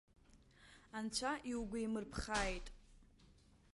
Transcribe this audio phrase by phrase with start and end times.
[0.97, 2.67] Анцәа иугәеимырԥхааит!